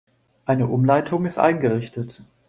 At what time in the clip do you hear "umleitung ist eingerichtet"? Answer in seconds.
0.65-2.23